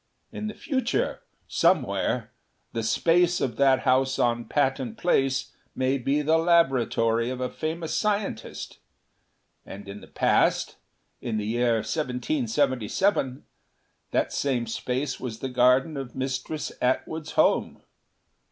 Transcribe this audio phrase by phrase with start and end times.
[0.31, 2.31] In the future somewhere
[2.73, 7.93] the Space of that house on Patton Place may be the laboratory of a famous
[7.93, 8.79] scientist.
[9.63, 10.77] And in the past
[11.21, 13.45] in the year 1777
[14.09, 17.83] that same Space was the garden of Mistress Atwood's home.